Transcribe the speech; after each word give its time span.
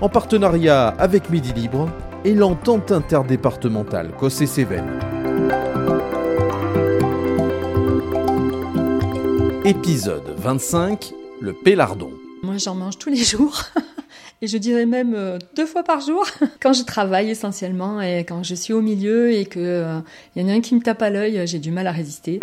en 0.00 0.08
partenariat 0.08 0.88
avec 0.88 1.30
Midi 1.30 1.52
Libre 1.52 1.88
et 2.24 2.34
l'entente 2.34 2.92
interdépartementale 2.92 4.12
Cossé-Cévennes. 4.18 4.98
Épisode 9.64 10.34
25 10.36 11.12
Le 11.40 11.52
Pélardon. 11.52 12.12
Moi, 12.42 12.58
j'en 12.58 12.74
mange 12.74 12.98
tous 12.98 13.10
les 13.10 13.16
jours. 13.16 13.62
Et 14.40 14.46
je 14.46 14.56
dirais 14.56 14.86
même 14.86 15.14
euh, 15.16 15.36
deux 15.56 15.66
fois 15.66 15.82
par 15.82 16.00
jour, 16.00 16.24
quand 16.60 16.72
je 16.72 16.84
travaille 16.84 17.28
essentiellement 17.28 18.00
et 18.00 18.20
quand 18.20 18.44
je 18.44 18.54
suis 18.54 18.72
au 18.72 18.80
milieu 18.80 19.32
et 19.32 19.46
qu'il 19.46 19.62
euh, 19.62 19.98
y 20.36 20.42
en 20.44 20.48
a 20.48 20.52
un 20.52 20.60
qui 20.60 20.76
me 20.76 20.80
tape 20.80 21.02
à 21.02 21.10
l'œil, 21.10 21.44
j'ai 21.44 21.58
du 21.58 21.72
mal 21.72 21.88
à 21.88 21.90
résister. 21.90 22.38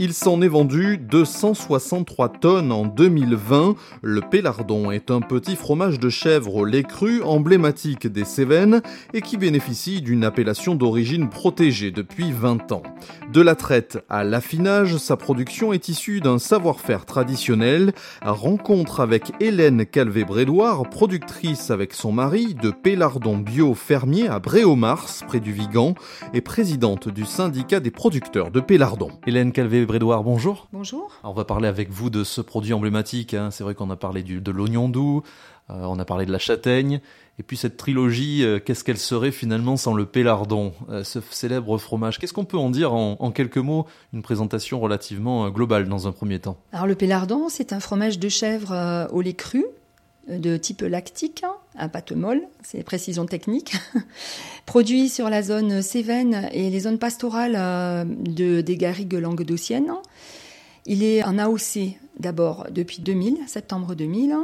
Il 0.00 0.14
s'en 0.14 0.40
est 0.42 0.48
vendu 0.48 0.96
263 0.96 2.28
tonnes 2.28 2.70
en 2.70 2.86
2020. 2.86 3.74
Le 4.00 4.20
Pélardon 4.20 4.92
est 4.92 5.10
un 5.10 5.20
petit 5.20 5.56
fromage 5.56 5.98
de 5.98 6.08
chèvre 6.08 6.54
au 6.54 6.64
lait 6.64 6.84
cru 6.84 7.20
emblématique 7.22 8.06
des 8.06 8.24
Cévennes 8.24 8.80
et 9.12 9.22
qui 9.22 9.36
bénéficie 9.36 10.00
d'une 10.00 10.22
appellation 10.22 10.76
d'origine 10.76 11.28
protégée 11.28 11.90
depuis 11.90 12.30
20 12.30 12.70
ans. 12.70 12.84
De 13.32 13.40
la 13.40 13.56
traite 13.56 13.98
à 14.08 14.22
l'affinage, 14.22 14.98
sa 14.98 15.16
production 15.16 15.72
est 15.72 15.88
issue 15.88 16.20
d'un 16.20 16.38
savoir-faire 16.38 17.04
traditionnel. 17.04 17.92
Rencontre 18.22 19.00
avec 19.00 19.32
Hélène 19.40 19.84
Calvé-Brédoire, 19.84 20.88
productrice 20.88 21.72
avec 21.72 21.92
son 21.92 22.12
mari 22.12 22.54
de 22.54 22.70
Pélardon 22.70 23.36
bio 23.36 23.74
fermier 23.74 24.28
à 24.28 24.38
Bréomars, 24.38 25.08
près 25.26 25.40
du 25.40 25.52
Vigan, 25.52 25.94
et 26.34 26.40
présidente 26.40 27.08
du 27.08 27.24
syndicat 27.24 27.80
des 27.80 27.90
producteurs 27.90 28.52
de 28.52 28.60
Pélardon. 28.60 29.10
Hélène 29.26 29.50
Brédoire, 29.88 30.22
bonjour. 30.22 30.68
Bonjour. 30.70 31.10
on 31.24 31.32
va 31.32 31.46
parler 31.46 31.66
avec 31.66 31.88
vous 31.88 32.10
de 32.10 32.22
ce 32.22 32.42
produit 32.42 32.74
emblématique. 32.74 33.32
Hein. 33.32 33.50
C'est 33.50 33.64
vrai 33.64 33.74
qu'on 33.74 33.88
a 33.88 33.96
parlé 33.96 34.22
du, 34.22 34.42
de 34.42 34.50
l'oignon 34.50 34.90
doux, 34.90 35.22
euh, 35.70 35.82
on 35.84 35.98
a 35.98 36.04
parlé 36.04 36.26
de 36.26 36.30
la 36.30 36.38
châtaigne, 36.38 37.00
et 37.38 37.42
puis 37.42 37.56
cette 37.56 37.78
trilogie, 37.78 38.44
euh, 38.44 38.58
qu'est-ce 38.58 38.84
qu'elle 38.84 38.98
serait 38.98 39.30
finalement 39.30 39.78
sans 39.78 39.94
le 39.94 40.04
pélardon, 40.04 40.74
euh, 40.90 41.04
ce 41.04 41.20
célèbre 41.30 41.78
fromage? 41.78 42.18
Qu'est-ce 42.18 42.34
qu'on 42.34 42.44
peut 42.44 42.58
en 42.58 42.68
dire 42.68 42.92
en, 42.92 43.16
en, 43.18 43.30
quelques 43.30 43.56
mots 43.56 43.86
Une 44.12 44.20
présentation 44.20 44.78
relativement 44.78 45.48
globale 45.48 45.88
dans 45.88 46.06
un 46.06 46.12
premier 46.12 46.38
temps? 46.38 46.58
Alors 46.72 46.86
le 46.86 46.94
pélardon, 46.94 47.48
c'est 47.48 47.72
un 47.72 47.80
fromage 47.80 48.18
de 48.18 48.28
chèvre 48.28 49.08
au 49.10 49.22
lait 49.22 49.32
cru 49.32 49.64
de 50.28 50.58
type 50.58 50.82
lactique, 50.82 51.44
à 51.78 51.88
pâte 51.88 52.12
molle, 52.12 52.42
c'est 52.62 52.82
précision 52.82 53.26
technique, 53.26 53.74
produit 54.66 55.08
sur 55.08 55.30
la 55.30 55.42
zone 55.42 55.80
Cévennes 55.82 56.48
et 56.52 56.70
les 56.70 56.80
zones 56.80 56.98
pastorales 56.98 57.54
euh, 57.56 58.04
de, 58.04 58.60
des 58.60 58.76
garrigues 58.76 59.14
languedociennes. 59.14 59.92
Il 60.86 61.02
est 61.02 61.22
en 61.22 61.38
AOC 61.38 61.96
d'abord 62.18 62.66
depuis 62.70 63.00
2000, 63.00 63.38
septembre 63.46 63.94
2000, 63.94 64.36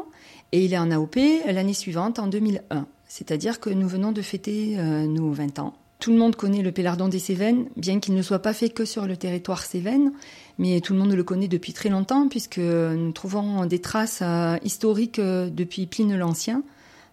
et 0.53 0.65
il 0.65 0.73
est 0.73 0.79
en 0.79 0.91
AOP 0.91 1.17
l'année 1.47 1.75
suivante, 1.75 2.19
en 2.19 2.27
2001. 2.27 2.87
C'est-à-dire 3.09 3.61
que 3.61 3.71
nous 3.71 3.89
venons 3.89 4.13
de 4.13 4.23
fêter 4.23 4.79
euh, 4.79 5.07
nos 5.07 5.31
20 5.31 5.59
ans. 5.59 5.75
Tout 6.01 6.11
le 6.11 6.19
monde 6.19 6.37
connaît 6.37 6.63
le 6.63 6.71
pélardon 6.71 7.09
des 7.09 7.19
Cévennes, 7.19 7.67
bien 7.77 7.99
qu'il 7.99 8.15
ne 8.15 8.23
soit 8.23 8.41
pas 8.41 8.53
fait 8.53 8.69
que 8.69 8.85
sur 8.85 9.07
le 9.07 9.17
territoire 9.17 9.63
Cévennes, 9.63 10.13
mais 10.59 10.81
tout 10.81 10.93
le 10.93 10.99
monde 10.99 11.13
le 11.13 11.25
connaît 11.25 11.49
depuis 11.49 11.73
très 11.73 11.89
longtemps, 11.89 12.29
puisque 12.29 12.59
nous 12.59 13.13
trouvons 13.13 13.67
des 13.67 13.81
traces 13.81 14.21
euh, 14.23 14.57
historiques 14.63 15.21
depuis 15.21 15.87
Pline 15.87 16.17
l'Ancien. 16.17 16.63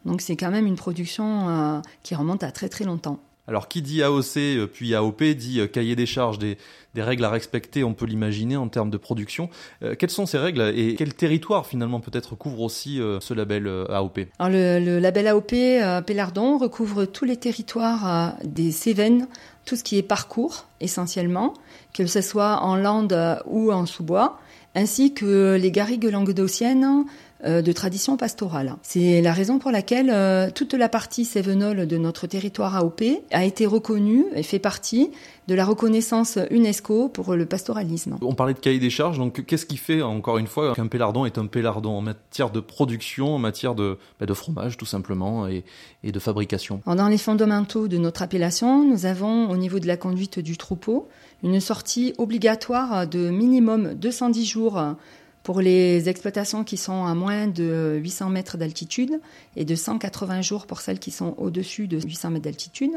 Donc 0.06 0.22
c'est 0.22 0.36
quand 0.36 0.52
même 0.52 0.66
une 0.66 0.76
production 0.76 1.50
euh, 1.50 1.80
qui 2.04 2.16
remonte 2.16 2.44
à 2.44 2.52
très 2.52 2.70
très 2.70 2.86
longtemps. 2.86 3.20
Alors 3.48 3.68
qui 3.68 3.82
dit 3.82 4.02
AOC 4.04 4.68
puis 4.72 4.94
AOP 4.94 5.24
dit 5.24 5.60
cahier 5.74 5.96
des 5.96 6.06
charges, 6.06 6.38
des, 6.38 6.58
règles 6.96 7.26
à 7.26 7.30
respecter, 7.30 7.84
on 7.84 7.94
peut 7.94 8.06
l'imaginer 8.06 8.56
en 8.56 8.70
termes 8.70 8.92
de 8.92 8.98
production. 8.98 9.50
quelles 9.98 10.12
sont 10.12 10.28
ces 10.28 10.38
règles 10.38 10.62
et 10.76 10.96
quel 10.96 11.14
territoire 11.16 11.66
finalement 11.66 12.00
peut-être 12.00 12.36
couvre 12.36 12.62
aussi 12.62 12.98
ce 12.98 13.34
label 13.34 13.68
AOP 13.90 14.20
Alors 14.40 14.54
le, 14.54 14.80
le, 14.80 15.00
label 15.00 15.28
AOP 15.28 15.54
Pélardon 16.06 16.60
recouvre 16.60 17.06
tous 17.06 17.26
les 17.26 17.36
territoires 17.36 18.38
des 18.44 18.72
Cévennes, 18.72 19.28
tout 19.66 19.76
ce 19.76 19.84
qui 19.84 19.98
est 19.98 20.04
parcours 20.04 20.68
essentiellement, 20.80 21.56
que 21.94 22.06
ce 22.06 22.22
soit 22.22 22.62
en 22.62 22.76
lande 22.76 23.42
ou 23.48 23.72
en 23.72 23.88
sous-bois, 23.88 24.40
ainsi 24.76 25.14
que 25.14 25.58
les 25.60 25.72
garrigues 25.72 26.06
languedociennes 26.06 26.84
euh, 26.86 27.04
de 27.44 27.72
tradition 27.72 28.18
pastorale. 28.18 28.76
C'est 28.84 29.22
la 29.22 29.34
raison 29.34 29.60
pour 29.60 29.72
laquelle 29.72 30.12
euh, 30.12 30.50
toute 30.54 30.74
la 30.74 30.90
partie 30.90 31.26
sévenole 31.26 31.88
de 31.88 31.98
notre 31.98 32.28
territoire 32.28 32.76
AOP 32.76 33.02
a 33.32 33.46
été 33.46 33.66
reconnue 33.66 34.26
et 34.36 34.44
fait 34.44 34.60
partie 34.60 35.12
de 35.48 35.56
la 35.56 35.66
reconnaissance 35.66 36.38
UNESCO 36.50 37.10
pour 37.10 37.36
le 37.36 37.46
pastoralisme. 37.46 38.18
On 38.22 38.36
parlait 38.36 38.54
de 38.54 38.60
cahier 38.60 38.80
des 38.80 38.90
charges, 38.90 39.18
donc 39.18 39.46
qu'est-ce 39.46 39.66
qui 39.66 39.78
fait, 39.78 40.02
encore 40.02 40.38
une 40.38 40.48
fois, 40.48 40.74
qu'un 40.76 40.88
pélardon 40.88 41.26
est 41.26 41.38
un 41.38 41.48
pélardon 41.48 41.98
en 41.98 42.02
matière 42.02 42.52
de 42.52 42.60
production, 42.60 43.36
en 43.36 43.40
matière 43.40 43.76
de, 43.76 43.98
bah, 44.20 44.26
de 44.26 44.34
fromage 44.34 44.78
tout 44.78 44.86
simplement 44.86 45.48
et, 45.48 45.64
et 46.04 46.12
de 46.12 46.20
fabrication? 46.20 46.82
Dans 46.86 47.08
les 47.08 47.18
fondamentaux 47.18 47.88
de 47.88 47.98
notre 47.98 48.22
appellation, 48.22 48.88
nous 48.88 49.06
avons 49.06 49.50
au 49.50 49.58
niveau 49.58 49.80
de 49.80 49.88
la 49.88 49.98
conduite 49.98 50.40
du 50.40 50.58
troupeau 50.58 51.10
une 51.44 51.60
sortie 51.60 52.14
obligatoire 52.18 53.08
de 53.08 53.30
minimum 53.30 53.96
210 53.96 54.46
jours 54.46 54.80
pour 55.44 55.62
les 55.62 56.08
exploitations 56.08 56.64
qui 56.64 56.78
sont 56.78 57.06
à 57.06 57.16
moins 57.16 57.48
de 57.48 58.00
800 58.02 58.30
mètres 58.30 58.58
d'altitude 58.58 59.20
et 59.56 59.66
de 59.66 59.76
180 59.76 60.42
jours 60.42 60.68
pour 60.68 60.82
celles 60.82 61.00
qui 61.00 61.12
sont 61.12 61.36
au-dessus 61.38 61.88
de 61.88 62.00
800 62.00 62.32
mètres 62.32 62.46
d'altitude. 62.46 62.92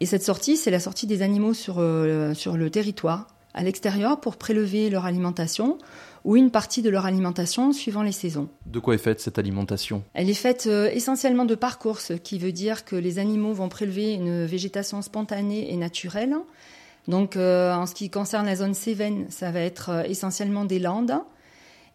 Et 0.00 0.06
cette 0.06 0.22
sortie, 0.22 0.56
c'est 0.56 0.70
la 0.70 0.80
sortie 0.80 1.06
des 1.06 1.22
animaux 1.22 1.54
sur, 1.54 1.76
euh, 1.78 2.34
sur 2.34 2.56
le 2.56 2.70
territoire, 2.70 3.28
à 3.52 3.62
l'extérieur, 3.62 4.20
pour 4.20 4.36
prélever 4.36 4.88
leur 4.90 5.04
alimentation 5.04 5.78
ou 6.24 6.36
une 6.36 6.50
partie 6.50 6.82
de 6.82 6.90
leur 6.90 7.06
alimentation 7.06 7.72
suivant 7.72 8.02
les 8.02 8.12
saisons. 8.12 8.48
De 8.66 8.78
quoi 8.78 8.94
est 8.94 8.98
faite 8.98 9.20
cette 9.20 9.38
alimentation? 9.38 10.02
Elle 10.14 10.30
est 10.30 10.34
faite 10.34 10.66
euh, 10.66 10.90
essentiellement 10.92 11.44
de 11.44 11.54
parcours, 11.54 12.00
ce 12.00 12.14
qui 12.14 12.38
veut 12.38 12.52
dire 12.52 12.84
que 12.84 12.96
les 12.96 13.18
animaux 13.18 13.52
vont 13.52 13.68
prélever 13.68 14.14
une 14.14 14.44
végétation 14.44 15.02
spontanée 15.02 15.72
et 15.72 15.76
naturelle. 15.76 16.34
Donc 17.06 17.36
euh, 17.36 17.72
en 17.74 17.86
ce 17.86 17.94
qui 17.94 18.10
concerne 18.10 18.46
la 18.46 18.56
zone 18.56 18.74
Cévennes, 18.74 19.26
ça 19.28 19.50
va 19.50 19.60
être 19.60 20.04
essentiellement 20.08 20.64
des 20.64 20.78
landes 20.78 21.20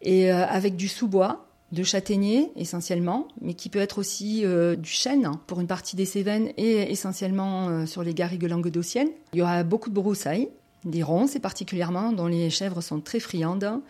et 0.01 0.29
avec 0.29 0.75
du 0.75 0.87
sous-bois 0.87 1.45
de 1.71 1.83
châtaignier 1.83 2.51
essentiellement, 2.55 3.27
mais 3.41 3.53
qui 3.53 3.69
peut 3.69 3.79
être 3.79 3.97
aussi 3.97 4.41
euh, 4.45 4.75
du 4.75 4.89
chêne 4.89 5.29
pour 5.47 5.59
une 5.59 5.67
partie 5.67 5.95
des 5.95 6.05
Cévennes 6.05 6.49
et 6.57 6.91
essentiellement 6.91 7.67
euh, 7.67 7.85
sur 7.85 8.03
les 8.03 8.13
garrigues 8.13 8.47
languedociennes. 8.47 9.09
Il 9.33 9.39
y 9.39 9.41
aura 9.41 9.63
beaucoup 9.63 9.89
de 9.89 9.95
broussailles, 9.95 10.49
des 10.85 11.01
ronces 11.03 11.35
et 11.35 11.39
particulièrement 11.39 12.11
dont 12.11 12.27
les 12.27 12.49
chèvres 12.49 12.81
sont 12.81 12.99
très 12.99 13.19
friandes, 13.19 13.81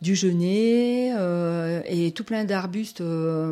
du 0.00 0.14
genêt 0.14 1.12
euh, 1.16 1.82
et 1.86 2.12
tout 2.12 2.24
plein 2.24 2.44
d'arbustes 2.44 3.02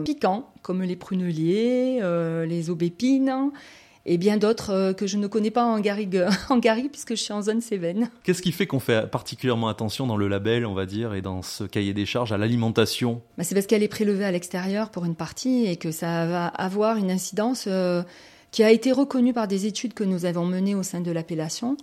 piquants 0.05 0.49
comme 0.62 0.82
les 0.82 0.96
pruneliers, 0.96 2.00
les 2.46 2.70
aubépines 2.70 3.50
et 4.06 4.18
bien 4.18 4.36
d'autres 4.36 4.70
euh, 4.70 4.92
que 4.92 5.06
je 5.06 5.16
ne 5.16 5.26
connais 5.26 5.50
pas 5.50 5.64
en 5.64 5.80
Garrigue, 5.80 6.24
en 6.50 6.58
Garrigue 6.58 6.90
puisque 6.90 7.10
je 7.10 7.22
suis 7.22 7.32
en 7.32 7.42
zone 7.42 7.60
Cévennes. 7.60 8.10
Qu'est-ce 8.22 8.42
qui 8.42 8.52
fait 8.52 8.66
qu'on 8.66 8.80
fait 8.80 9.10
particulièrement 9.10 9.68
attention 9.68 10.06
dans 10.06 10.16
le 10.16 10.28
label, 10.28 10.66
on 10.66 10.74
va 10.74 10.86
dire, 10.86 11.14
et 11.14 11.22
dans 11.22 11.42
ce 11.42 11.64
cahier 11.64 11.94
des 11.94 12.06
charges 12.06 12.32
à 12.32 12.38
l'alimentation? 12.38 13.22
Bah 13.38 13.44
C'est 13.44 13.54
parce 13.54 13.66
qu'elle 13.66 13.82
est 13.82 13.88
prélevée 13.88 14.24
à 14.24 14.30
l'extérieur 14.30 14.90
pour 14.90 15.04
une 15.04 15.14
partie 15.14 15.66
et 15.66 15.76
que 15.76 15.90
ça 15.90 16.26
va 16.26 16.46
avoir 16.46 16.96
une 16.96 17.10
incidence 17.10 17.64
euh, 17.66 18.02
qui 18.50 18.62
a 18.62 18.70
été 18.70 18.92
reconnue 18.92 19.32
par 19.32 19.48
des 19.48 19.66
études 19.66 19.94
que 19.94 20.04
nous 20.04 20.26
avons 20.26 20.44
menées 20.44 20.74
au 20.74 20.82
sein 20.82 21.00
de 21.00 21.10
l'appellation 21.10 21.76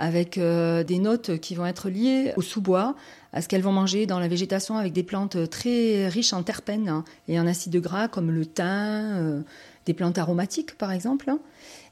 avec 0.00 0.38
euh, 0.38 0.82
des 0.82 0.98
notes 0.98 1.38
qui 1.38 1.54
vont 1.54 1.66
être 1.66 1.88
liées 1.88 2.32
au 2.36 2.42
sous-bois, 2.42 2.96
à 3.32 3.42
ce 3.42 3.48
qu'elles 3.48 3.62
vont 3.62 3.72
manger 3.72 4.06
dans 4.06 4.18
la 4.18 4.26
végétation 4.26 4.76
avec 4.76 4.92
des 4.92 5.04
plantes 5.04 5.48
très 5.50 6.08
riches 6.08 6.32
en 6.32 6.42
terpènes 6.42 6.88
hein, 6.88 7.04
et 7.28 7.38
en 7.38 7.46
acides 7.46 7.76
gras 7.76 8.08
comme 8.08 8.32
le 8.32 8.44
thym, 8.46 9.44
des 9.86 9.94
plantes 9.94 10.18
aromatiques 10.18 10.76
par 10.76 10.90
exemple. 10.90 11.30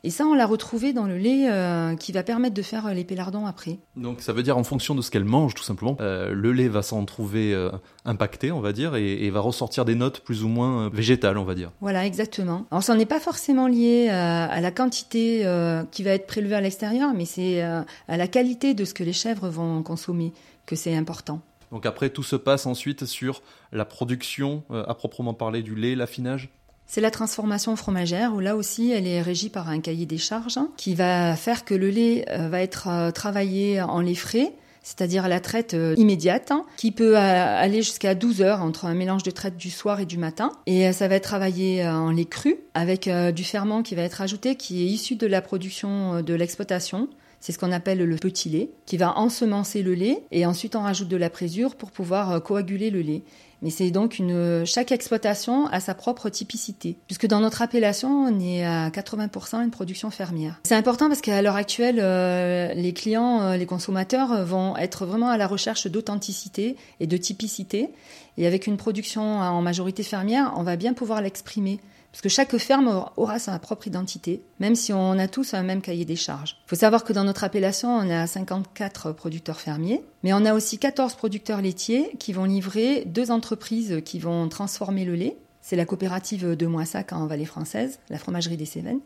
Et 0.05 0.11
ça, 0.11 0.25
on 0.27 0.35
l'a 0.35 0.47
retrouvé 0.47 0.93
dans 0.93 1.06
le 1.06 1.19
lait 1.19 1.50
euh, 1.50 1.97
qui 1.97 2.12
va 2.12 2.23
permettre 2.23 2.55
de 2.55 2.62
faire 2.62 2.87
euh, 2.87 2.93
les 2.93 3.05
pélardons 3.05 3.47
après. 3.47 3.79
Donc 3.97 4.21
ça 4.21 4.33
veut 4.33 4.45
dire 4.45 4.56
en 4.56 4.62
fonction 4.62 4.95
de 4.95 5.03
ce 5.03 5.11
qu'elle 5.11 5.25
mange, 5.25 5.55
tout 5.55 5.65
simplement, 5.65 5.97
euh, 6.00 6.33
le 6.33 6.53
lait 6.53 6.69
va 6.69 6.83
s'en 6.83 7.05
trouver 7.05 7.56
impacté, 8.05 8.53
on 8.53 8.61
va 8.61 8.73
dire, 8.73 8.95
et, 8.95 9.29
va 9.31 9.41
ressortir 9.41 9.85
des 9.85 9.95
notes 9.95 10.21
plus 10.21 10.45
ou 10.45 10.49
moins 10.49 10.89
végétales, 10.89 11.37
on 11.39 11.45
va 11.45 11.55
dire. 11.55 11.73
Voilà, 11.81 12.06
exactement. 12.06 12.67
Alors 12.71 12.83
ça 12.83 12.95
n'est 12.95 13.06
pas 13.06 13.21
forcément 13.21 13.67
lié 13.67 14.09
à 14.09 14.61
la 14.61 14.71
quantité 14.71 15.45
qui 15.91 16.03
va 16.03 16.11
être 16.11 16.27
prélevée 16.27 16.55
à 16.55 16.61
l'extérieur, 16.61 17.12
mais 17.15 17.25
c'est 17.25 17.61
à 17.61 17.85
la 18.09 18.29
qualité 18.29 18.75
de 18.75 18.85
ce 18.85 18.95
que 18.95 19.05
les 19.05 19.12
chèvres 19.12 19.49
vont 19.49 19.83
consommer 19.83 20.33
que 20.67 20.77
c'est 20.77 20.95
important. 20.97 21.41
Donc 21.71 21.87
après, 21.87 22.11
tout 22.11 22.23
se 22.23 22.37
passe 22.37 22.67
ensuite 22.67 23.05
sur 23.05 23.43
la 23.73 23.85
production 23.85 24.62
à 24.71 24.95
proprement 24.95 25.35
parler 25.35 25.62
du 25.62 25.75
lait, 25.75 25.95
l'affinage? 25.95 26.50
C'est 26.88 27.00
la 27.00 27.11
transformation 27.11 27.76
fromagère 27.76 28.35
où 28.35 28.40
là 28.40 28.56
aussi 28.56 28.90
elle 28.90 29.06
est 29.06 29.23
régie 29.23 29.50
par 29.50 29.69
un 29.69 29.81
cahier 29.81 30.06
des 30.06 30.19
charges 30.19 30.58
qui 30.76 30.94
va 30.94 31.37
faire 31.37 31.64
que 31.64 31.75
le 31.75 31.90
lait 31.90 32.25
va 32.29 32.62
être 32.62 33.11
travaillé 33.12 33.81
en 33.81 34.00
lait 34.00 34.14
frais 34.14 34.52
c'est-à-dire 34.88 35.29
la 35.29 35.38
traite 35.40 35.75
euh, 35.75 35.94
immédiate, 35.99 36.50
hein, 36.50 36.64
qui 36.79 36.93
peut 36.93 37.19
euh, 37.19 37.20
aller 37.20 37.82
jusqu'à 37.82 38.14
12 38.14 38.40
heures 38.40 38.62
entre 38.62 38.87
un 38.87 38.94
mélange 38.94 39.23
de 39.23 39.31
traite 39.31 39.58
du 39.58 39.70
soir 39.70 40.00
et 40.00 40.06
du 40.06 40.17
matin. 40.17 40.50
Et 40.67 40.88
euh, 40.88 40.93
ça 40.93 41.08
va 41.08 41.17
être 41.17 41.25
travaillé 41.25 41.87
en 41.87 42.11
lait 42.11 42.25
cru, 42.25 42.56
avec 42.73 43.08
du 43.35 43.44
ferment 43.44 43.82
qui 43.82 43.94
va 43.94 44.02
être 44.02 44.23
ajouté, 44.23 44.56
qui 44.56 44.82
est 44.82 44.87
issu 44.87 45.17
de 45.17 45.26
la 45.26 45.43
production 45.43 46.23
de 46.23 46.35
l'exploitation. 46.35 47.08
C'est 47.40 47.52
ce 47.52 47.58
qu'on 47.58 47.70
appelle 47.70 47.99
le 47.99 48.17
petit 48.17 48.49
lait, 48.49 48.70
qui 48.87 48.96
va 48.96 49.17
ensemencer 49.19 49.82
le 49.82 49.94
lait 49.94 50.23
et 50.32 50.46
ensuite 50.46 50.75
on 50.75 50.81
rajoute 50.81 51.08
de 51.08 51.17
la 51.17 51.31
présure 51.31 51.76
pour 51.76 51.90
pouvoir 51.90 52.43
coaguler 52.43 52.90
le 52.90 53.00
lait. 53.00 53.23
Mais 53.62 53.70
c'est 53.70 53.90
donc 53.90 54.19
une, 54.19 54.64
chaque 54.64 54.93
exploitation 54.93 55.66
a 55.66 55.81
sa 55.81 55.94
propre 55.94 56.28
typicité, 56.28 56.96
puisque 57.06 57.26
dans 57.26 57.40
notre 57.40 57.62
appellation, 57.62 58.08
on 58.08 58.40
est 58.40 58.64
à 58.64 58.88
80% 58.90 59.64
une 59.64 59.70
production 59.70 60.10
fermière. 60.10 60.60
C'est 60.64 60.76
important 60.76 61.08
parce 61.08 61.20
qu'à 61.20 61.43
l'heure 61.43 61.56
actuelle, 61.56 61.99
euh, 62.00 62.72
les 62.75 62.93
clients, 62.93 63.43
euh, 63.43 63.56
les 63.56 63.66
consommateurs 63.66 64.44
vont 64.44 64.76
être 64.76 65.06
vraiment 65.06 65.28
à 65.28 65.37
la 65.37 65.46
recherche 65.46 65.87
d'authenticité 65.87 66.76
et 67.00 67.06
de 67.06 67.16
typicité. 67.16 67.90
Et 68.37 68.46
avec 68.46 68.69
une 68.69 68.76
production 68.76 69.40
en 69.40 69.61
majorité 69.62 70.04
fermière, 70.04 70.52
on 70.56 70.62
va 70.62 70.76
bien 70.76 70.93
pouvoir 70.93 71.20
l'exprimer. 71.20 71.81
Parce 72.12 72.22
que 72.22 72.28
chaque 72.28 72.56
ferme 72.56 73.04
aura 73.16 73.38
sa 73.38 73.58
propre 73.58 73.87
identité, 73.87 74.43
même 74.61 74.75
si 74.75 74.93
on 74.93 75.19
a 75.19 75.28
tous 75.28 75.54
un 75.54 75.62
même 75.62 75.82
cahier 75.82 76.04
des 76.04 76.16
charges. 76.16 76.56
Il 76.66 76.70
faut 76.70 76.76
savoir 76.76 77.04
que 77.04 77.12
dans 77.12 77.25
notre 77.25 77.44
appellation, 77.44 77.90
on 77.90 78.11
a 78.11 78.26
54 78.26 79.12
producteurs 79.12 79.61
fermiers, 79.61 80.02
mais 80.23 80.32
on 80.32 80.44
a 80.44 80.55
aussi 80.55 80.79
14 80.79 81.15
producteurs 81.15 81.62
laitiers 81.62 82.11
qui 82.19 82.32
vont 82.32 82.44
livrer 82.44 83.05
deux 83.06 83.31
entreprises 83.31 84.00
qui 84.05 84.19
vont 84.19 84.49
transformer 84.49 85.05
le 85.05 85.15
lait. 85.15 85.37
C'est 85.61 85.76
la 85.76 85.85
coopérative 85.85 86.56
de 86.56 86.67
Moissac 86.67 87.12
en 87.12 87.26
Vallée 87.26 87.44
française, 87.44 87.99
la 88.09 88.17
fromagerie 88.17 88.56
des 88.56 88.65
Cévennes, 88.65 89.00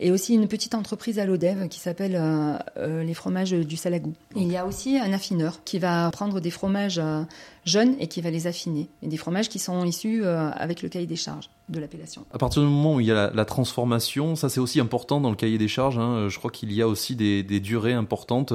et 0.00 0.10
aussi 0.10 0.34
une 0.34 0.48
petite 0.48 0.74
entreprise 0.74 1.20
à 1.20 1.24
l'Odève 1.24 1.68
qui 1.68 1.78
s'appelle 1.78 2.16
euh, 2.16 2.54
euh, 2.76 3.04
les 3.04 3.14
fromages 3.14 3.52
du 3.52 3.76
Salagou. 3.76 4.14
il 4.34 4.50
y 4.50 4.56
a 4.56 4.66
aussi 4.66 4.98
un 4.98 5.12
affineur 5.12 5.62
qui 5.64 5.78
va 5.78 6.10
prendre 6.10 6.40
des 6.40 6.50
fromages 6.50 6.98
euh, 6.98 7.22
jeunes 7.64 7.94
et 8.00 8.08
qui 8.08 8.20
va 8.20 8.30
les 8.30 8.48
affiner, 8.48 8.88
des 9.00 9.16
fromages 9.16 9.48
qui 9.48 9.60
sont 9.60 9.84
issus 9.84 10.24
avec 10.24 10.82
le 10.82 10.88
cahier 10.88 11.06
des 11.06 11.14
charges 11.14 11.50
de 11.68 11.78
l'appellation. 11.78 12.24
À 12.32 12.38
partir 12.38 12.62
du 12.62 12.68
moment 12.68 12.94
où 12.94 13.00
il 13.00 13.06
y 13.06 13.12
a 13.12 13.30
la, 13.32 13.44
transformation, 13.44 14.34
ça 14.34 14.48
c'est 14.48 14.58
aussi 14.58 14.80
important 14.80 15.20
dans 15.20 15.30
le 15.30 15.36
cahier 15.36 15.58
des 15.58 15.68
charges. 15.68 15.98
Hein. 15.98 16.28
Je 16.28 16.38
crois 16.38 16.50
qu'il 16.50 16.72
y 16.72 16.82
a 16.82 16.88
aussi 16.88 17.14
des, 17.14 17.42
durées 17.60 17.92
importantes 17.92 18.52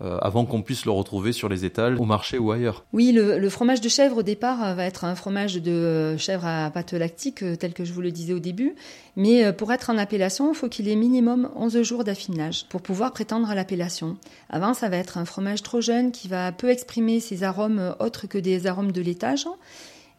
euh, 0.00 0.18
avant 0.18 0.44
qu'on 0.44 0.62
puisse 0.62 0.84
le 0.84 0.90
retrouver 0.90 1.32
sur 1.32 1.48
les 1.48 1.64
étals, 1.64 2.00
au 2.00 2.04
marché 2.04 2.38
ou 2.38 2.50
ailleurs. 2.50 2.84
Oui, 2.92 3.12
le, 3.12 3.48
fromage 3.48 3.80
de 3.80 3.88
chèvre 3.88 4.18
au 4.18 4.22
départ 4.22 4.62
euh, 4.62 4.74
va 4.74 4.84
être 4.84 5.04
un 5.04 5.14
fromage 5.14 5.54
de 5.56 6.16
chèvre 6.16 6.46
à 6.46 6.70
pâte 6.70 6.92
lactique, 6.92 7.42
euh, 7.42 7.56
tel 7.56 7.72
que 7.72 7.84
je 7.84 7.92
vous 7.92 8.00
le 8.00 8.10
disais 8.10 8.32
au 8.32 8.40
début. 8.40 8.74
Mais 9.16 9.52
pour 9.52 9.72
être 9.72 9.90
en 9.90 9.98
appellation, 9.98 10.52
il 10.52 10.56
faut 10.56 10.68
qu'il 10.68 10.88
ait 10.88 10.96
minimum 10.96 11.48
11 11.54 11.82
jours 11.82 12.02
d'affinage 12.02 12.66
pour 12.68 12.82
pouvoir 12.82 13.12
prétendre 13.12 13.48
à 13.48 13.54
l'appellation. 13.54 14.16
Avant, 14.50 14.74
ça 14.74 14.88
va 14.88 14.96
être 14.96 15.18
un 15.18 15.24
fromage 15.24 15.62
trop 15.62 15.80
jeune 15.80 16.10
qui 16.10 16.26
va 16.26 16.50
peu 16.50 16.70
exprimer 16.70 17.20
ses 17.20 17.44
arômes 17.44 17.94
autres 18.00 18.26
que 18.26 18.38
des 18.38 18.66
arômes 18.66 18.90
de 18.90 19.00
laitage 19.00 19.46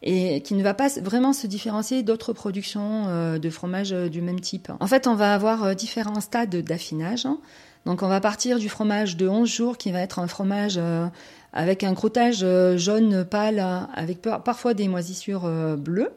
et 0.02 0.40
qui 0.42 0.54
ne 0.54 0.62
va 0.62 0.74
pas 0.74 0.88
vraiment 1.00 1.32
se 1.32 1.46
différencier 1.46 2.02
d'autres 2.02 2.32
productions 2.32 3.08
euh, 3.08 3.38
de 3.38 3.50
fromage 3.50 3.92
euh, 3.92 4.08
du 4.08 4.20
même 4.20 4.40
type. 4.40 4.70
En 4.80 4.86
fait, 4.86 5.06
on 5.06 5.14
va 5.14 5.34
avoir 5.34 5.64
euh, 5.64 5.74
différents 5.74 6.20
stades 6.20 6.54
d'affinage. 6.56 7.26
Donc 7.86 8.02
on 8.02 8.08
va 8.08 8.20
partir 8.20 8.58
du 8.58 8.68
fromage 8.68 9.16
de 9.16 9.26
11 9.26 9.48
jours 9.48 9.78
qui 9.78 9.92
va 9.92 10.00
être 10.00 10.18
un 10.18 10.26
fromage 10.26 10.78
avec 11.52 11.84
un 11.84 11.94
crottage 11.94 12.44
jaune 12.76 13.24
pâle 13.24 13.64
avec 13.94 14.20
parfois 14.20 14.74
des 14.74 14.88
moisissures 14.88 15.48
bleues 15.78 16.10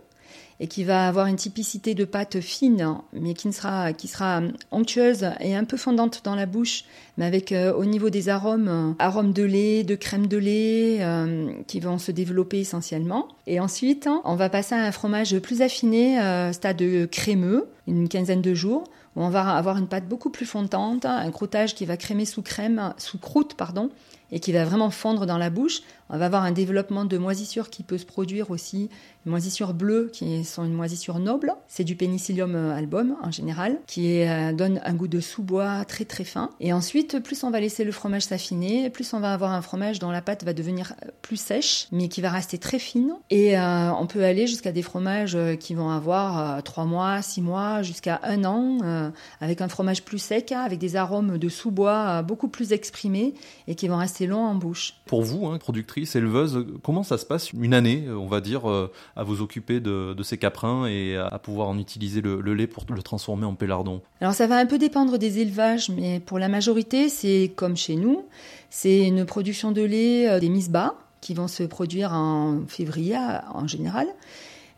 et 0.59 0.67
qui 0.67 0.83
va 0.83 1.07
avoir 1.07 1.27
une 1.27 1.37
typicité 1.37 1.95
de 1.95 2.03
pâte 2.03 2.41
fine, 2.41 2.97
mais 3.13 3.33
qui 3.33 3.51
sera, 3.53 3.93
qui 3.93 4.07
sera 4.07 4.41
onctueuse 4.71 5.25
et 5.39 5.55
un 5.55 5.63
peu 5.63 5.77
fondante 5.77 6.21
dans 6.25 6.35
la 6.35 6.45
bouche, 6.45 6.83
mais 7.17 7.25
avec 7.25 7.51
euh, 7.51 7.73
au 7.73 7.85
niveau 7.85 8.09
des 8.09 8.27
arômes, 8.27 8.67
euh, 8.67 8.91
arômes 8.99 9.31
de 9.31 9.43
lait, 9.43 9.83
de 9.83 9.95
crème 9.95 10.27
de 10.27 10.37
lait, 10.37 10.97
euh, 10.99 11.51
qui 11.67 11.79
vont 11.79 11.97
se 11.97 12.11
développer 12.11 12.59
essentiellement. 12.59 13.29
Et 13.47 13.59
ensuite, 13.59 14.09
on 14.25 14.35
va 14.35 14.49
passer 14.49 14.75
à 14.75 14.83
un 14.83 14.91
fromage 14.91 15.37
plus 15.39 15.61
affiné, 15.61 16.19
stade 16.51 16.83
crémeux, 17.09 17.67
une 17.87 18.09
quinzaine 18.09 18.41
de 18.41 18.53
jours, 18.53 18.83
on 19.15 19.29
va 19.29 19.55
avoir 19.55 19.77
une 19.77 19.87
pâte 19.87 20.07
beaucoup 20.07 20.29
plus 20.29 20.45
fondante, 20.45 21.05
un 21.05 21.31
croûtage 21.31 21.75
qui 21.75 21.85
va 21.85 21.97
crémer 21.97 22.25
sous 22.25 22.41
crème, 22.41 22.93
sous 22.97 23.17
croûte, 23.17 23.55
pardon, 23.55 23.89
et 24.31 24.39
qui 24.39 24.51
va 24.51 24.65
vraiment 24.65 24.89
fondre 24.89 25.25
dans 25.25 25.37
la 25.37 25.49
bouche. 25.49 25.81
On 26.11 26.17
va 26.17 26.25
avoir 26.25 26.43
un 26.43 26.51
développement 26.51 27.05
de 27.05 27.17
moisissure 27.17 27.69
qui 27.69 27.83
peut 27.83 27.99
se 27.99 28.05
produire 28.05 28.49
aussi, 28.49 28.89
une 29.25 29.31
moisissure 29.31 29.75
bleue 29.75 30.09
qui 30.11 30.43
sont 30.43 30.63
une 30.63 30.73
moisissure 30.73 31.19
noble. 31.19 31.53
C'est 31.67 31.83
du 31.83 31.95
Penicillium 31.95 32.55
album 32.55 33.15
en 33.21 33.29
général, 33.29 33.77
qui 33.85 34.23
euh, 34.23 34.53
donne 34.53 34.81
un 34.83 34.93
goût 34.93 35.07
de 35.07 35.19
sous-bois 35.19 35.85
très 35.85 36.05
très 36.05 36.23
fin. 36.23 36.49
Et 36.59 36.73
ensuite, 36.73 37.19
plus 37.19 37.43
on 37.43 37.51
va 37.51 37.59
laisser 37.59 37.83
le 37.83 37.91
fromage 37.91 38.23
s'affiner, 38.23 38.89
plus 38.89 39.13
on 39.13 39.19
va 39.19 39.33
avoir 39.33 39.51
un 39.51 39.61
fromage 39.61 39.99
dont 39.99 40.09
la 40.09 40.21
pâte 40.21 40.43
va 40.43 40.53
devenir 40.53 40.93
euh, 41.05 41.09
plus 41.21 41.37
sèche, 41.37 41.87
mais 41.91 42.07
qui 42.07 42.21
va 42.21 42.31
rester 42.31 42.57
très 42.57 42.79
fine. 42.79 43.13
Et 43.29 43.57
euh, 43.57 43.93
on 43.93 44.07
peut 44.07 44.23
aller 44.23 44.47
jusqu'à 44.47 44.71
des 44.71 44.81
fromages 44.81 45.37
qui 45.59 45.75
vont 45.75 45.89
avoir 45.89 46.63
3 46.63 46.85
mois, 46.85 47.21
6 47.21 47.41
mois, 47.41 47.81
jusqu'à 47.81 48.19
un 48.23 48.43
an, 48.45 49.11
avec 49.41 49.61
un 49.61 49.67
fromage 49.67 50.03
plus 50.03 50.19
sec, 50.19 50.51
avec 50.51 50.79
des 50.79 50.95
arômes 50.95 51.37
de 51.37 51.49
sous-bois 51.49 52.21
beaucoup 52.23 52.47
plus 52.47 52.73
exprimés 52.73 53.33
et 53.67 53.75
qui 53.75 53.87
vont 53.87 53.97
rester 53.97 54.18
longs 54.27 54.45
en 54.45 54.55
bouche. 54.55 54.95
Pour 55.05 55.23
vous, 55.23 55.47
hein, 55.47 55.57
productrice, 55.57 56.15
éleveuse, 56.15 56.65
comment 56.83 57.03
ça 57.03 57.17
se 57.17 57.25
passe 57.25 57.51
une 57.53 57.73
année, 57.73 58.05
on 58.09 58.27
va 58.27 58.41
dire, 58.41 58.69
euh, 58.69 58.91
à 59.15 59.23
vous 59.23 59.41
occuper 59.41 59.79
de, 59.79 60.15
ces 60.23 60.37
caprins 60.37 60.85
et 60.85 61.17
à 61.17 61.39
pouvoir 61.39 61.69
en 61.69 61.77
utiliser 61.77 62.21
le, 62.21 62.41
lait 62.53 62.67
pour 62.67 62.85
le 62.89 63.01
transformer 63.01 63.45
en 63.45 63.55
pélardon? 63.55 64.01
Alors 64.21 64.33
ça 64.33 64.47
va 64.47 64.57
un 64.57 64.65
peu 64.65 64.77
dépendre 64.77 65.17
des 65.17 65.39
élevages, 65.39 65.89
mais 65.89 66.19
pour 66.19 66.39
la 66.39 66.49
majorité, 66.49 67.09
c'est 67.09 67.51
comme 67.55 67.77
chez 67.77 67.95
nous, 67.95 68.25
c'est 68.69 69.07
une 69.07 69.25
production 69.25 69.71
de 69.71 69.81
lait 69.81 70.29
euh, 70.29 70.39
des 70.39 70.49
mises 70.49 70.69
bas 70.69 70.95
qui 71.21 71.33
vont 71.33 71.47
se 71.47 71.63
produire 71.63 72.13
en 72.13 72.61
février 72.67 73.17
en 73.53 73.67
général 73.67 74.07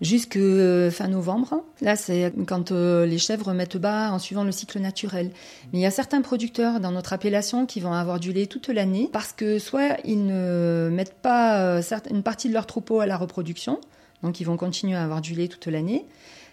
jusque 0.01 0.35
euh, 0.35 0.89
fin 0.91 1.07
novembre. 1.07 1.63
Là, 1.79 1.95
c'est 1.95 2.33
quand 2.47 2.71
euh, 2.71 3.05
les 3.05 3.19
chèvres 3.19 3.53
mettent 3.53 3.77
bas 3.77 4.11
en 4.11 4.19
suivant 4.19 4.43
le 4.43 4.51
cycle 4.51 4.79
naturel. 4.79 5.31
Mais 5.71 5.79
il 5.79 5.81
y 5.81 5.85
a 5.85 5.91
certains 5.91 6.21
producteurs 6.21 6.79
dans 6.79 6.91
notre 6.91 7.13
appellation 7.13 7.65
qui 7.65 7.79
vont 7.79 7.93
avoir 7.93 8.19
du 8.19 8.33
lait 8.33 8.47
toute 8.47 8.67
l'année 8.69 9.09
parce 9.13 9.31
que 9.31 9.59
soit 9.59 9.97
ils 10.03 10.25
ne 10.25 10.89
mettent 10.91 11.13
pas 11.21 11.59
euh, 11.59 11.81
une 12.09 12.23
partie 12.23 12.49
de 12.49 12.53
leur 12.53 12.65
troupeau 12.65 12.99
à 12.99 13.05
la 13.05 13.17
reproduction, 13.17 13.79
donc 14.23 14.39
ils 14.39 14.45
vont 14.45 14.57
continuer 14.57 14.95
à 14.95 15.03
avoir 15.03 15.21
du 15.21 15.35
lait 15.35 15.47
toute 15.47 15.67
l'année, 15.67 16.05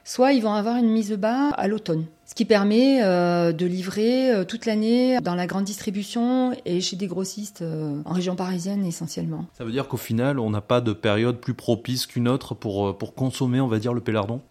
soit 0.05 0.33
ils 0.33 0.43
vont 0.43 0.53
avoir 0.53 0.77
une 0.77 0.91
mise 0.91 1.13
bas 1.13 1.49
à 1.51 1.69
l'automne 1.69 2.05
ce 2.29 2.35
qui 2.35 2.45
permet 2.45 3.03
euh, 3.03 3.53
de 3.53 3.65
livrer 3.65 4.31
euh, 4.31 4.45
toute 4.45 4.67
l'année 4.67 5.19
dans 5.23 5.35
la 5.35 5.47
grande 5.47 5.65
distribution 5.65 6.55
et 6.67 6.83
chez 6.83 6.95
des 6.95 7.07
grossistes 7.07 7.63
euh, 7.63 8.03
en 8.05 8.13
région 8.13 8.37
parisienne 8.37 8.85
essentiellement. 8.85 9.47
Ça 9.57 9.65
veut 9.65 9.73
dire 9.73 9.89
qu'au 9.89 9.97
final, 9.97 10.39
on 10.39 10.51
n'a 10.51 10.61
pas 10.61 10.83
de 10.83 10.93
période 10.93 11.39
plus 11.39 11.55
propice 11.55 12.05
qu'une 12.05 12.29
autre 12.29 12.55
pour, 12.55 12.99
pour 12.99 13.15
consommer, 13.15 13.63
on 13.63 13.67
va 13.67 13.79
dire, 13.79 13.95
le 13.95 14.03
pélardon? 14.03 14.43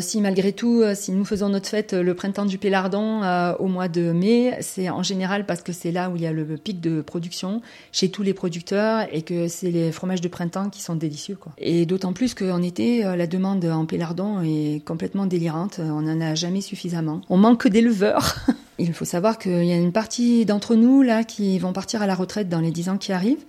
Si 0.00 0.20
malgré 0.22 0.52
tout, 0.52 0.82
si 0.94 1.12
nous 1.12 1.26
faisons 1.26 1.50
notre 1.50 1.68
fête 1.68 1.92
le 1.92 2.14
printemps 2.14 2.46
du 2.46 2.56
pélardon 2.56 3.20
au 3.58 3.66
mois 3.66 3.88
de 3.88 4.12
mai, 4.12 4.56
c'est 4.60 4.88
en 4.88 5.02
général 5.02 5.44
parce 5.44 5.62
que 5.62 5.72
c'est 5.72 5.92
là 5.92 6.08
où 6.08 6.16
il 6.16 6.22
y 6.22 6.26
a 6.26 6.32
le 6.32 6.44
pic 6.56 6.80
de 6.80 7.02
production 7.02 7.60
chez 7.92 8.10
tous 8.10 8.22
les 8.22 8.32
producteurs 8.32 9.06
et 9.12 9.22
que 9.22 9.48
c'est 9.48 9.70
les 9.70 9.92
fromages 9.92 10.22
de 10.22 10.28
printemps 10.28 10.70
qui 10.70 10.80
sont 10.80 10.96
délicieux. 10.96 11.36
Quoi. 11.38 11.52
Et 11.58 11.84
d'autant 11.84 12.14
plus 12.14 12.34
qu'en 12.34 12.62
été, 12.62 13.02
la 13.02 13.26
demande 13.26 13.64
en 13.66 13.84
pélardon 13.84 14.40
est 14.42 14.82
complètement 14.84 15.26
délirante, 15.26 15.80
on 15.80 16.02
n'en 16.02 16.20
a 16.20 16.34
jamais 16.34 16.62
suffisamment. 16.62 17.09
On 17.28 17.36
manque 17.36 17.68
d'éleveurs. 17.68 18.36
Il 18.78 18.94
faut 18.94 19.04
savoir 19.04 19.38
qu'il 19.38 19.64
y 19.64 19.72
a 19.72 19.76
une 19.76 19.92
partie 19.92 20.46
d'entre 20.46 20.74
nous 20.74 21.02
là 21.02 21.22
qui 21.22 21.58
vont 21.58 21.72
partir 21.72 22.00
à 22.00 22.06
la 22.06 22.14
retraite 22.14 22.48
dans 22.48 22.60
les 22.60 22.70
dix 22.70 22.88
ans 22.88 22.96
qui 22.96 23.12
arrivent. 23.12 23.44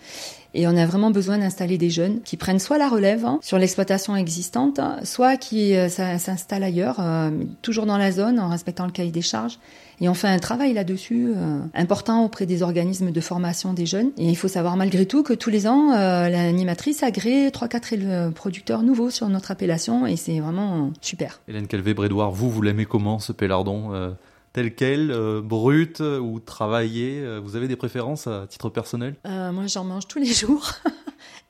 Et 0.54 0.68
on 0.68 0.76
a 0.76 0.86
vraiment 0.86 1.12
besoin 1.12 1.38
d'installer 1.38 1.78
des 1.78 1.90
jeunes 1.90 2.22
qui 2.22 2.36
prennent 2.36 2.60
soit 2.60 2.78
la 2.78 2.90
relève 2.90 3.26
hein, 3.26 3.40
sur 3.42 3.58
l'exploitation 3.58 4.16
existante, 4.18 4.82
soit 5.04 5.38
qui 5.38 5.76
euh, 5.78 5.88
s'installent 5.88 6.64
ailleurs, 6.64 6.98
euh, 7.00 7.32
toujours 7.62 7.86
dans 7.86 7.98
la 7.98 8.12
zone, 8.12 8.40
en 8.40 8.50
respectant 8.50 8.86
le 8.86 8.92
cahier 8.92 9.12
des 9.12 9.22
charges. 9.22 9.60
Et 10.02 10.10
on 10.10 10.14
fait 10.14 10.28
un 10.28 10.40
travail 10.40 10.74
là-dessus 10.74 11.32
euh, 11.36 11.60
important 11.74 12.26
auprès 12.26 12.46
des 12.46 12.64
organismes 12.64 13.12
de 13.12 13.22
formation 13.22 13.74
des 13.74 13.86
jeunes. 13.86 14.12
Et 14.18 14.28
il 14.28 14.36
faut 14.36 14.48
savoir 14.50 14.76
malgré 14.76 15.06
tout 15.06 15.24
que 15.24 15.34
tous 15.34 15.50
les 15.50 15.68
ans, 15.68 15.92
l'animatrice 15.92 17.04
agrée 17.04 17.50
3-4 17.50 18.32
producteurs 18.32 18.84
nouveaux 18.84 19.10
sur 19.10 19.30
notre 19.30 19.52
appellation 19.52 20.06
et 20.08 20.16
c'est 20.16 20.40
vraiment 20.40 20.92
super. 21.02 21.40
Hélène 21.48 21.68
Calvé-Brédoire, 21.68 22.32
vous, 22.32 22.50
vous 22.50 22.62
l'aimez 22.62 22.86
comment 22.86 23.20
ce 23.20 23.32
pélardon 23.32 24.16
tel 24.54 24.76
quel, 24.76 25.12
euh, 25.12 25.42
brut 25.42 26.02
euh, 26.02 26.20
ou 26.20 26.40
travaillé 26.40 27.22
euh, 27.22 27.40
Vous 27.42 27.56
avez 27.56 27.68
des 27.68 27.76
préférences 27.76 28.28
à 28.28 28.48
titre 28.48 28.70
personnel? 28.70 29.16
Moi, 29.26 29.68
j'en 29.68 29.84
mange 29.84 30.08
tous 30.08 30.20
les 30.20 30.34
jours. 30.34 30.72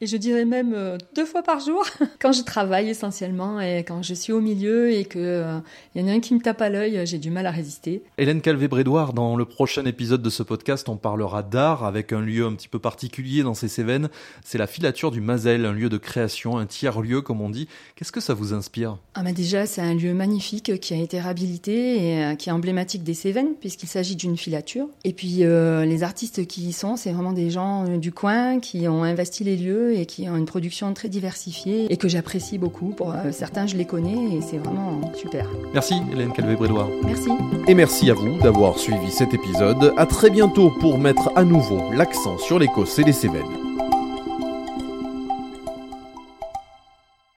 et 0.02 0.08
je 0.08 0.18
dirais 0.18 0.46
même 0.46 0.74
euh, 0.74 0.98
deux 1.16 1.26
fois 1.26 1.44
par 1.44 1.60
jour 1.60 1.86
quand 2.20 2.32
je 2.32 2.42
travaille 2.42 2.90
essentiellement 2.90 3.62
et 3.62 3.84
quand 3.84 4.02
je 4.02 4.16
suis 4.16 4.34
au 4.34 4.42
milieu 4.42 4.92
et 4.92 5.06
que 5.06 5.20
euh, 5.20 5.60
y 5.96 6.02
en 6.02 6.08
a 6.08 6.12
un 6.12 6.20
qui 6.20 6.34
me 6.34 6.42
tape 6.42 6.62
à 6.62 6.70
l'œil, 6.70 7.00
j'ai 7.06 7.20
du 7.20 7.30
mal 7.30 7.46
à 7.46 7.52
résister. 7.52 8.02
Hélène 8.18 8.42
Calvé-Brédoire, 8.42 9.14
dans 9.14 9.36
le 9.36 9.46
prochain 9.46 9.86
épisode 9.86 10.24
de 10.24 10.30
ce 10.32 10.42
podcast, 10.42 10.90
on 10.90 10.98
parlera 10.98 11.44
d'art 11.44 11.86
avec 11.86 12.12
un 12.14 12.22
lieu 12.22 12.46
un 12.46 12.54
petit 12.54 12.68
peu 12.68 12.80
particulier 12.80 13.44
dans 13.44 13.54
ces 13.54 13.68
Cévennes. 13.68 14.10
C'est 14.44 14.58
la 14.58 14.66
filature 14.66 15.12
du 15.12 15.22
Mazel, 15.22 15.66
un 15.66 15.74
lieu 15.74 15.90
de 15.90 15.98
création, 15.98 16.58
un 16.58 16.66
tiers-lieu 16.66 17.22
comme 17.22 17.40
on 17.40 17.52
dit. 17.52 17.68
Qu'est-ce 17.96 18.12
que 18.12 18.22
ça 18.22 18.34
vous 18.34 18.54
inspire? 18.54 18.98
Ah 19.14 19.22
bah 19.22 19.34
déjà, 19.34 19.68
c'est 19.68 19.82
un 19.82 19.94
lieu 19.94 20.16
magnifique 20.16 20.80
qui 20.80 20.96
a 20.96 20.98
été 20.98 21.20
réhabilité 21.20 22.08
et 22.08 22.24
euh, 22.24 22.36
qui 22.36 22.50
est 22.50 22.54
emblématique 22.54 23.04
des 23.04 23.14
Cévennes 23.14 23.54
puisqu'il 23.60 23.88
s'agit 23.88 24.16
d'une 24.16 24.36
filature. 24.36 24.88
Et 25.04 25.14
puis 25.14 25.42
les 25.42 26.04
artistes 26.04 26.48
qui 26.48 26.70
y 26.70 26.74
sont, 26.74 26.96
c'est 26.96 27.12
vraiment 27.12 27.34
des 27.34 27.52
gens 27.52 27.98
du 27.98 28.12
coin 28.12 28.60
qui 28.60 28.88
ont 28.88 29.04
investi 29.04 29.44
les 29.44 29.56
lieux 29.56 29.91
et 30.00 30.06
qui 30.06 30.30
ont 30.30 30.36
une 30.36 30.46
production 30.46 30.94
très 30.94 31.10
diversifiée 31.10 31.92
et 31.92 31.98
que 31.98 32.08
j'apprécie 32.08 32.58
beaucoup. 32.58 32.90
Pour 32.90 33.12
euh, 33.12 33.32
certains, 33.32 33.68
je 33.68 33.78
les 33.78 33.86
connais 33.86 34.38
et 34.38 34.42
c'est 34.42 34.58
vraiment 34.58 35.00
super. 35.16 35.48
Merci 35.74 35.96
Hélène 36.12 36.34
Calvé-Brédoire. 36.34 36.88
Merci. 37.04 37.30
Et 37.68 37.74
merci 37.74 38.10
à 38.10 38.14
vous 38.14 38.38
d'avoir 38.40 38.78
suivi 38.78 39.12
cet 39.12 39.34
épisode. 39.34 39.94
À 39.98 40.06
très 40.06 40.30
bientôt 40.30 40.72
pour 40.80 40.98
mettre 40.98 41.32
à 41.36 41.44
nouveau 41.44 41.92
l'accent 41.94 42.38
sur 42.38 42.60
l'Écosse 42.60 43.00
et 43.00 43.04
les 43.04 43.14
Cévennes. 43.14 43.71